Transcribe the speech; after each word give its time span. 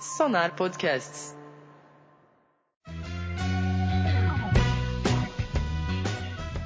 Sonar 0.00 0.54
Podcasts. 0.54 1.34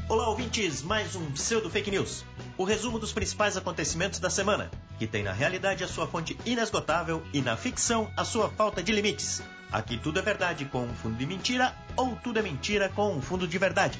Olá, 0.07 0.29
ouvintes! 0.29 0.83
Mais 0.83 1.17
um 1.17 1.31
Pseudo 1.31 1.71
Fake 1.71 1.91
News. 1.91 2.27
O 2.59 2.65
resumo 2.65 2.99
dos 2.99 3.11
principais 3.15 3.57
acontecimentos 3.57 4.21
da 4.21 4.29
semana, 4.29 4.71
que 4.99 5.07
tem 5.07 5.23
na 5.23 5.33
realidade 5.33 5.83
a 5.83 5.89
sua 5.89 6.07
fonte 6.07 6.39
inesgotável 6.45 7.23
e 7.33 7.41
na 7.41 7.57
ficção 7.57 8.13
a 8.19 8.25
sua 8.25 8.51
falta 8.51 8.83
de 8.83 8.93
limites. 8.93 9.43
Aqui 9.73 9.97
tudo 9.97 10.19
é 10.19 10.23
verdade 10.23 10.67
com 10.67 10.85
um 10.85 10.95
fundo 10.95 11.17
de 11.17 11.25
mentira 11.25 11.75
ou 11.97 12.15
tudo 12.17 12.39
é 12.39 12.43
mentira 12.43 12.91
com 12.91 13.15
um 13.15 13.23
fundo 13.23 13.49
de 13.49 13.57
verdade. 13.57 13.99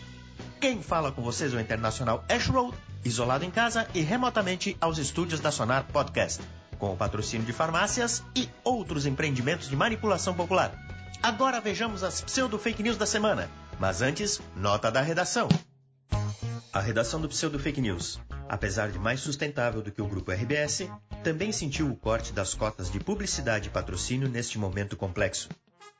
Quem 0.61 0.83
fala 0.83 1.11
com 1.11 1.23
vocês 1.23 1.55
é 1.55 1.57
o 1.57 1.61
internacional 1.61 2.23
Ash 2.29 2.49
Road, 2.49 2.77
isolado 3.03 3.47
em 3.47 3.51
casa 3.51 3.89
e 3.95 4.03
remotamente 4.03 4.77
aos 4.79 4.99
estúdios 4.99 5.41
da 5.41 5.51
Sonar 5.51 5.87
Podcast, 5.91 6.43
com 6.83 6.95
o 6.95 6.97
patrocínio 6.97 7.47
de 7.47 7.53
farmácias 7.53 8.25
e 8.35 8.51
outros 8.65 9.07
empreendimentos 9.07 9.69
de 9.69 9.77
manipulação 9.77 10.35
popular. 10.35 10.77
Agora 11.23 11.61
vejamos 11.61 12.03
as 12.03 12.21
pseudo 12.21 12.59
fake 12.59 12.83
news 12.83 12.97
da 12.97 13.07
semana. 13.07 13.49
Mas 13.79 14.03
antes, 14.03 14.41
nota 14.57 14.91
da 14.91 15.01
redação. 15.01 15.47
A 16.73 16.81
redação 16.81 17.21
do 17.21 17.29
Pseudo 17.29 17.57
Fake 17.57 17.81
News, 17.81 18.19
apesar 18.49 18.91
de 18.91 18.99
mais 18.99 19.21
sustentável 19.21 19.81
do 19.81 19.93
que 19.93 20.03
o 20.03 20.09
grupo 20.09 20.33
RBS, 20.33 20.89
também 21.23 21.53
sentiu 21.53 21.89
o 21.89 21.95
corte 21.95 22.33
das 22.33 22.53
cotas 22.53 22.91
de 22.91 22.99
publicidade 22.99 23.69
e 23.69 23.71
patrocínio 23.71 24.29
neste 24.29 24.59
momento 24.59 24.97
complexo. 24.97 25.51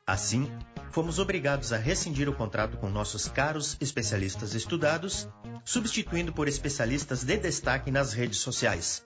Assim, 0.05 0.51
fomos 0.91 1.17
obrigados 1.17 1.71
a 1.71 1.77
rescindir 1.77 2.27
o 2.27 2.35
contrato 2.35 2.75
com 2.75 2.89
nossos 2.89 3.29
caros 3.29 3.77
especialistas 3.79 4.53
estudados, 4.53 5.29
substituindo 5.63 6.33
por 6.33 6.49
especialistas 6.49 7.23
de 7.23 7.37
destaque 7.37 7.89
nas 7.89 8.11
redes 8.11 8.39
sociais. 8.39 9.01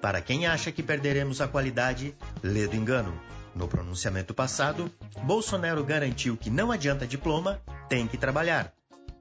Para 0.00 0.20
quem 0.20 0.46
acha 0.46 0.70
que 0.70 0.82
perderemos 0.82 1.40
a 1.40 1.48
qualidade, 1.48 2.14
lê 2.42 2.66
do 2.66 2.76
engano. 2.76 3.18
No 3.54 3.66
pronunciamento 3.66 4.32
passado, 4.32 4.90
Bolsonaro 5.24 5.82
garantiu 5.84 6.36
que 6.36 6.50
não 6.50 6.70
adianta 6.70 7.06
diploma, 7.06 7.60
tem 7.88 8.06
que 8.06 8.16
trabalhar. 8.16 8.72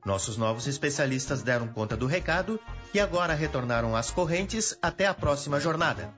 Nossos 0.06 0.38
novos 0.38 0.68
especialistas 0.68 1.42
deram 1.42 1.68
conta 1.68 1.98
do 1.98 2.06
recado 2.06 2.60
e 2.94 3.00
agora 3.00 3.34
retornaram 3.34 3.96
às 3.96 4.12
correntes 4.12 4.78
até 4.82 5.08
a 5.08 5.14
próxima 5.14 5.60
jornada. 5.60 6.14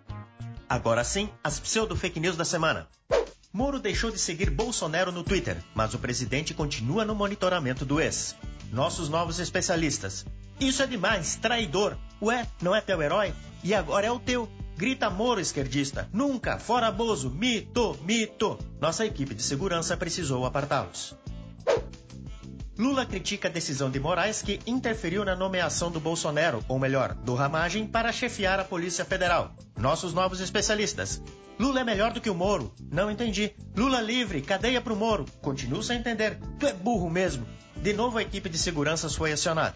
Agora 0.67 1.03
sim, 1.03 1.29
as 1.43 1.59
pseudo-fake 1.59 2.19
news 2.19 2.35
da 2.35 2.45
semana. 2.45 2.87
Moro 3.51 3.79
deixou 3.79 4.11
de 4.11 4.19
seguir 4.19 4.51
Bolsonaro 4.51 5.11
no 5.11 5.23
Twitter, 5.23 5.57
mas 5.73 5.93
o 5.95 5.99
presidente 5.99 6.53
continua 6.53 7.03
no 7.03 7.15
monitoramento 7.15 7.83
do 7.83 7.99
ex. 7.99 8.35
Nossos 8.71 9.09
novos 9.09 9.39
especialistas. 9.39 10.23
Isso 10.59 10.83
é 10.83 10.87
demais, 10.87 11.35
traidor. 11.37 11.97
Ué, 12.21 12.45
não 12.61 12.75
é 12.75 12.81
teu 12.81 13.01
herói? 13.01 13.33
E 13.63 13.73
agora 13.73 14.07
é 14.07 14.11
o 14.11 14.19
teu. 14.19 14.49
Grita 14.75 15.09
Moro, 15.09 15.39
esquerdista. 15.39 16.09
Nunca, 16.13 16.57
fora 16.57 16.91
Bozo, 16.91 17.29
mito, 17.29 17.97
mito. 18.03 18.57
Nossa 18.79 19.05
equipe 19.05 19.33
de 19.33 19.43
segurança 19.43 19.95
precisou 19.97 20.45
apartá-los. 20.45 21.15
Lula 22.77 23.05
critica 23.05 23.49
a 23.49 23.51
decisão 23.51 23.89
de 23.91 23.99
Moraes 23.99 24.41
que 24.41 24.59
interferiu 24.65 25.25
na 25.25 25.35
nomeação 25.35 25.91
do 25.91 25.99
Bolsonaro, 25.99 26.63
ou 26.69 26.79
melhor, 26.79 27.13
do 27.13 27.35
Ramagem, 27.35 27.85
para 27.85 28.11
chefiar 28.13 28.57
a 28.57 28.63
Polícia 28.63 29.03
Federal. 29.03 29.53
Nossos 29.77 30.13
novos 30.13 30.39
especialistas. 30.39 31.21
Lula 31.59 31.81
é 31.81 31.83
melhor 31.83 32.13
do 32.13 32.21
que 32.21 32.29
o 32.29 32.35
Moro. 32.35 32.73
Não 32.89 33.11
entendi. 33.11 33.53
Lula 33.75 33.99
livre, 33.99 34.41
cadeia 34.41 34.79
pro 34.79 34.95
Moro. 34.95 35.25
Continuo 35.41 35.83
sem 35.83 35.99
entender. 35.99 36.39
Tu 36.57 36.67
é 36.67 36.73
burro 36.73 37.09
mesmo. 37.09 37.45
De 37.75 37.91
novo 37.91 38.17
a 38.17 38.21
equipe 38.21 38.47
de 38.47 38.57
segurança 38.57 39.09
foi 39.09 39.33
acionada. 39.33 39.75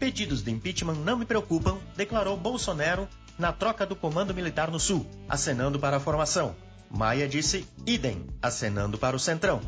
Pedidos 0.00 0.42
de 0.42 0.50
impeachment 0.50 0.94
não 0.94 1.18
me 1.18 1.26
preocupam, 1.26 1.76
declarou 1.94 2.34
Bolsonaro 2.34 3.06
na 3.38 3.52
troca 3.52 3.84
do 3.84 3.94
comando 3.94 4.32
militar 4.32 4.70
no 4.70 4.80
Sul, 4.80 5.06
acenando 5.28 5.78
para 5.78 5.98
a 5.98 6.00
formação. 6.00 6.56
Maia 6.90 7.28
disse 7.28 7.66
idem, 7.86 8.26
acenando 8.40 8.96
para 8.96 9.14
o 9.14 9.20
Centrão. 9.20 9.60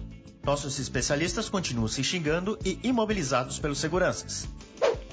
Nossos 0.43 0.79
especialistas 0.79 1.51
continuam 1.51 1.87
se 1.87 2.03
xingando 2.03 2.59
e 2.65 2.81
imobilizados 2.83 3.59
pelos 3.59 3.79
seguranças. 3.79 4.49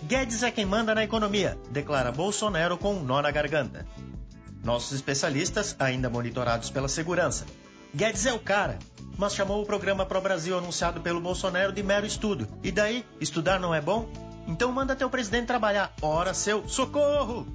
Guedes 0.04 0.42
é 0.42 0.52
quem 0.52 0.66
manda 0.66 0.96
na 0.96 1.04
economia, 1.04 1.60
declara 1.70 2.14
Bolsonaro 2.14 2.78
com 2.78 2.96
um 2.96 3.04
nó 3.04 3.22
na 3.22 3.30
garganta. 3.30 3.86
Nossos 4.64 4.94
especialistas, 4.94 5.76
ainda 5.78 6.10
monitorados 6.10 6.70
pela 6.70 6.88
segurança. 6.88 7.46
Guedes 7.94 8.26
é 8.26 8.32
o 8.32 8.40
cara, 8.40 8.80
mas 9.18 9.36
chamou 9.36 9.62
o 9.62 9.66
programa 9.66 10.06
Pro 10.06 10.22
Brasil 10.22 10.58
anunciado 10.58 11.02
pelo 11.02 11.20
Bolsonaro 11.20 11.74
de 11.74 11.84
mero 11.84 12.06
estudo. 12.06 12.48
E 12.64 12.72
daí, 12.72 13.06
estudar 13.20 13.60
não 13.60 13.76
é 13.76 13.82
bom? 13.82 14.29
Então 14.50 14.72
manda 14.72 14.96
teu 14.96 15.12
presidente 15.12 15.46
trabalhar. 15.46 15.94
Ora, 16.02 16.34
seu 16.34 16.68
socorro! 16.68 17.46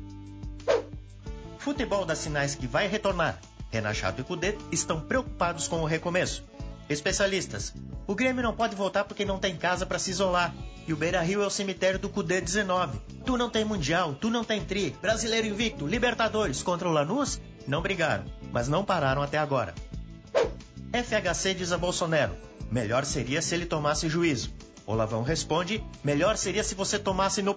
Futebol 1.58 2.04
dá 2.04 2.14
sinais 2.14 2.54
que 2.54 2.68
vai 2.68 2.86
retornar. 2.86 3.40
Renato 3.68 4.20
e 4.20 4.24
Cudê 4.24 4.56
estão 4.70 5.00
preocupados 5.00 5.66
com 5.66 5.82
o 5.82 5.86
recomeço. 5.86 6.44
Especialistas. 6.88 7.74
O 8.06 8.14
Grêmio 8.14 8.44
não 8.44 8.54
pode 8.54 8.76
voltar 8.76 9.02
porque 9.02 9.24
não 9.24 9.40
tem 9.40 9.56
casa 9.56 9.84
para 9.84 9.98
se 9.98 10.12
isolar. 10.12 10.54
E 10.86 10.92
o 10.92 10.96
Beira 10.96 11.20
Rio 11.20 11.42
é 11.42 11.46
o 11.46 11.50
cemitério 11.50 11.98
do 11.98 12.08
Cudê 12.08 12.40
19. 12.40 12.96
Tu 13.26 13.36
não 13.36 13.50
tem 13.50 13.64
Mundial, 13.64 14.14
tu 14.14 14.30
não 14.30 14.44
tem 14.44 14.64
Tri, 14.64 14.96
Brasileiro 15.02 15.48
Invicto, 15.48 15.88
Libertadores 15.88 16.62
contra 16.62 16.88
o 16.88 16.92
Lanús? 16.92 17.40
Não 17.66 17.82
brigaram, 17.82 18.26
mas 18.52 18.68
não 18.68 18.84
pararam 18.84 19.20
até 19.20 19.38
agora. 19.38 19.74
FHC 20.92 21.54
diz 21.54 21.72
a 21.72 21.78
Bolsonaro: 21.78 22.36
melhor 22.70 23.04
seria 23.04 23.42
se 23.42 23.52
ele 23.52 23.66
tomasse 23.66 24.08
juízo. 24.08 24.52
Olavão 24.86 25.22
responde: 25.22 25.84
melhor 26.02 26.36
seria 26.36 26.62
se 26.62 26.74
você 26.74 26.98
tomasse 26.98 27.42
no. 27.42 27.56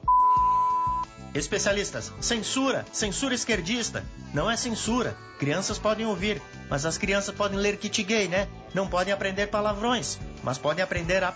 Especialistas, 1.34 2.12
censura, 2.22 2.86
censura 2.92 3.36
esquerdista. 3.36 4.04
Não 4.34 4.50
é 4.50 4.56
censura. 4.56 5.16
Crianças 5.38 5.78
podem 5.78 6.06
ouvir, 6.06 6.42
mas 6.70 6.86
as 6.86 6.98
crianças 6.98 7.36
podem 7.36 7.60
ler 7.60 7.78
kit 7.78 8.02
gay, 8.04 8.28
né? 8.28 8.48
Não 8.74 8.88
podem 8.88 9.14
aprender 9.14 9.48
palavrões, 9.48 10.18
mas 10.44 10.58
podem 10.58 10.84
aprender 10.84 11.24
a. 11.24 11.36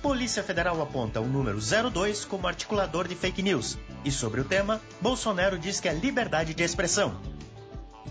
Polícia 0.00 0.42
Federal 0.42 0.80
aponta 0.82 1.18
o 1.18 1.26
número 1.26 1.58
02 1.58 2.26
como 2.26 2.46
articulador 2.46 3.08
de 3.08 3.14
fake 3.14 3.42
news. 3.42 3.78
E 4.04 4.12
sobre 4.12 4.42
o 4.42 4.44
tema, 4.44 4.80
Bolsonaro 5.00 5.58
diz 5.58 5.80
que 5.80 5.88
é 5.88 5.94
liberdade 5.94 6.52
de 6.52 6.62
expressão. 6.62 7.18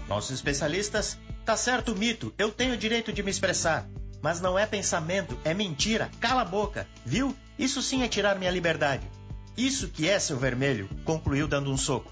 Nossos 0.10 0.32
especialistas, 0.32 1.18
tá 1.46 1.56
certo 1.56 1.94
o 1.94 1.96
mito, 1.96 2.34
eu 2.38 2.52
tenho 2.52 2.74
o 2.74 2.78
direito 2.78 3.14
de 3.14 3.22
me 3.22 3.30
expressar. 3.30 3.88
Mas 4.24 4.40
não 4.40 4.58
é 4.58 4.66
pensamento, 4.66 5.38
é 5.44 5.54
mentira, 5.54 6.10
cala 6.22 6.44
a 6.44 6.46
boca, 6.46 6.88
viu? 7.06 7.36
Isso 7.60 7.82
sim 7.82 8.04
é 8.04 8.08
tirar 8.08 8.40
minha 8.40 8.50
liberdade. 8.50 9.06
Isso 9.58 9.90
que 9.90 10.08
é 10.08 10.18
seu 10.18 10.38
vermelho, 10.38 10.90
concluiu 11.04 11.46
dando 11.46 11.70
um 11.70 11.76
soco. 11.76 12.10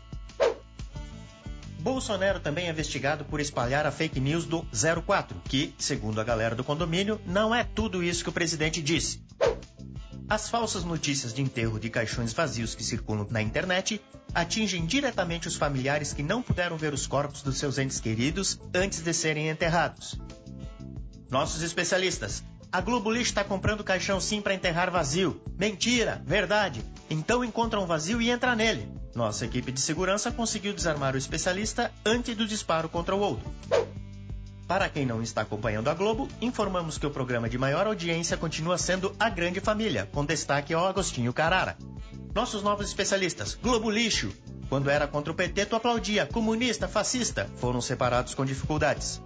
Bolsonaro 1.80 2.42
também 2.42 2.68
é 2.68 2.70
investigado 2.70 3.24
por 3.24 3.40
espalhar 3.40 3.86
a 3.86 3.92
fake 3.92 4.20
news 4.20 4.44
do 4.44 4.68
04, 5.06 5.42
que, 5.46 5.74
segundo 5.80 6.20
a 6.20 6.24
galera 6.26 6.54
do 6.54 6.66
condomínio, 6.66 7.20
não 7.26 7.56
é 7.56 7.64
tudo 7.64 8.04
isso 8.04 8.26
que 8.26 8.30
o 8.30 8.34
presidente 8.34 8.82
disse. 8.82 9.24
As 10.28 10.50
falsas 10.50 10.84
notícias 10.84 11.34
de 11.34 11.42
enterro 11.42 11.80
de 11.80 11.90
caixões 11.90 12.34
vazios 12.34 12.76
que 12.76 12.84
circulam 12.84 13.26
na 13.32 13.42
internet 13.42 14.02
atingem 14.36 14.86
diretamente 14.86 15.48
os 15.48 15.56
familiares 15.56 16.12
que 16.12 16.24
não 16.24 16.42
puderam 16.42 16.76
ver 16.78 16.94
os 16.94 17.08
corpos 17.08 17.42
dos 17.42 17.58
seus 17.58 17.78
entes 17.78 18.02
queridos 18.02 18.60
antes 18.76 19.02
de 19.02 19.14
serem 19.14 19.50
enterrados. 19.50 20.20
Nossos 21.32 21.62
especialistas. 21.62 22.44
A 22.74 22.82
Globo 22.82 23.10
Lixo 23.10 23.32
está 23.32 23.42
comprando 23.42 23.86
caixão 23.86 24.20
sim 24.20 24.42
para 24.42 24.54
enterrar 24.54 24.92
vazio. 24.92 25.42
Mentira, 25.58 26.22
verdade. 26.26 26.84
Então 27.10 27.42
encontra 27.42 27.80
um 27.80 27.86
vazio 27.86 28.22
e 28.22 28.30
entra 28.30 28.54
nele. 28.54 28.92
Nossa 29.16 29.46
equipe 29.46 29.72
de 29.72 29.80
segurança 29.80 30.30
conseguiu 30.30 30.74
desarmar 30.74 31.16
o 31.16 31.18
especialista 31.18 31.90
antes 32.06 32.36
do 32.36 32.46
disparo 32.46 32.90
contra 32.90 33.16
o 33.16 33.20
outro. 33.22 33.50
Para 34.68 34.90
quem 34.90 35.06
não 35.06 35.22
está 35.22 35.42
acompanhando 35.42 35.90
a 35.90 35.94
Globo, 35.94 36.28
informamos 36.42 36.98
que 36.98 37.08
o 37.08 37.12
programa 37.12 37.48
de 37.48 37.58
maior 37.58 37.88
audiência 37.88 38.36
continua 38.36 38.78
sendo 38.78 39.16
A 39.18 39.30
Grande 39.30 39.62
Família, 39.62 40.10
com 40.12 40.26
destaque 40.26 40.74
ao 40.74 40.86
Agostinho 40.86 41.32
Carara. 41.32 41.78
Nossos 42.36 42.62
novos 42.62 42.88
especialistas, 42.88 43.56
Globo 43.56 43.90
Lixo. 43.90 44.34
Quando 44.68 44.90
era 44.90 45.08
contra 45.08 45.32
o 45.32 45.36
PT, 45.36 45.66
tu 45.66 45.78
aplaudia, 45.78 46.26
comunista, 46.26 46.90
fascista, 46.90 47.50
foram 47.56 47.80
separados 47.80 48.36
com 48.36 48.46
dificuldades. 48.46 49.22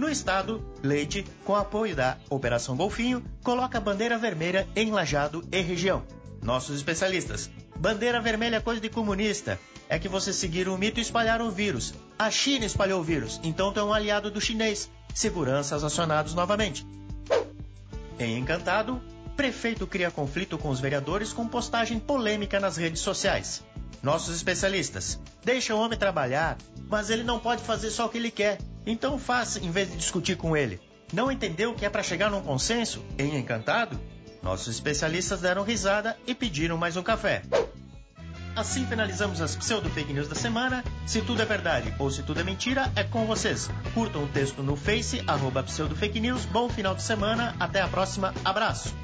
No 0.00 0.08
estado, 0.08 0.64
Leite, 0.82 1.26
com 1.44 1.54
apoio 1.54 1.94
da 1.94 2.16
Operação 2.30 2.74
Golfinho, 2.74 3.22
coloca 3.44 3.76
a 3.76 3.80
bandeira 3.82 4.16
vermelha 4.16 4.66
em 4.74 4.90
Lajado 4.90 5.46
e 5.52 5.60
região. 5.60 6.02
Nossos 6.42 6.74
especialistas. 6.74 7.50
Bandeira 7.76 8.18
vermelha 8.18 8.56
é 8.56 8.60
coisa 8.60 8.80
de 8.80 8.88
comunista. 8.88 9.60
É 9.90 9.98
que 9.98 10.08
vocês 10.08 10.36
seguiram 10.36 10.74
o 10.74 10.78
mito 10.78 10.98
e 10.98 11.02
espalharam 11.02 11.48
o 11.48 11.50
vírus. 11.50 11.92
A 12.18 12.30
China 12.30 12.64
espalhou 12.64 13.00
o 13.00 13.04
vírus, 13.04 13.38
então 13.44 13.74
tu 13.74 13.80
é 13.80 13.84
um 13.84 13.92
aliado 13.92 14.30
do 14.30 14.40
chinês. 14.40 14.90
Seguranças 15.14 15.84
acionados 15.84 16.32
novamente. 16.32 16.86
Em 18.18 18.38
Encantado, 18.38 19.02
prefeito 19.36 19.86
cria 19.86 20.10
conflito 20.10 20.56
com 20.56 20.70
os 20.70 20.80
vereadores 20.80 21.34
com 21.34 21.46
postagem 21.46 21.98
polêmica 21.98 22.58
nas 22.58 22.78
redes 22.78 23.02
sociais. 23.02 23.62
Nossos 24.02 24.34
especialistas. 24.34 25.20
Deixa 25.44 25.74
o 25.74 25.78
homem 25.78 25.98
trabalhar, 25.98 26.56
mas 26.88 27.10
ele 27.10 27.22
não 27.22 27.38
pode 27.38 27.62
fazer 27.62 27.90
só 27.90 28.06
o 28.06 28.08
que 28.08 28.16
ele 28.16 28.30
quer. 28.30 28.56
Então 28.86 29.18
faça 29.18 29.58
em 29.60 29.70
vez 29.70 29.90
de 29.90 29.96
discutir 29.96 30.36
com 30.36 30.56
ele. 30.56 30.80
Não 31.12 31.30
entendeu 31.30 31.74
que 31.74 31.84
é 31.84 31.90
para 31.90 32.02
chegar 32.02 32.30
num 32.30 32.42
consenso? 32.42 33.04
Em 33.18 33.36
Encantado? 33.36 33.98
Nossos 34.42 34.68
especialistas 34.68 35.40
deram 35.40 35.62
risada 35.62 36.16
e 36.26 36.34
pediram 36.34 36.78
mais 36.78 36.96
um 36.96 37.02
café. 37.02 37.42
Assim 38.56 38.84
finalizamos 38.86 39.40
as 39.40 39.54
pseudo 39.54 39.88
fake 39.90 40.12
news 40.12 40.28
da 40.28 40.34
semana. 40.34 40.84
Se 41.06 41.20
tudo 41.22 41.40
é 41.42 41.44
verdade 41.44 41.94
ou 41.98 42.10
se 42.10 42.22
tudo 42.22 42.40
é 42.40 42.44
mentira, 42.44 42.90
é 42.96 43.04
com 43.04 43.26
vocês. 43.26 43.70
Curtam 43.94 44.24
o 44.24 44.28
texto 44.28 44.62
no 44.62 44.76
Face, 44.76 45.22
arroba 45.26 45.62
pseudo 45.62 45.94
fake 45.94 46.20
news. 46.20 46.44
Bom 46.46 46.68
final 46.68 46.94
de 46.94 47.02
semana. 47.02 47.54
Até 47.60 47.80
a 47.80 47.88
próxima. 47.88 48.34
Abraço. 48.44 48.94